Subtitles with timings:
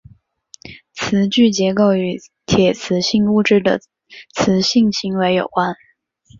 [0.95, 3.79] 磁矩结构与铁磁性物质的
[4.33, 5.75] 磁性行为有关。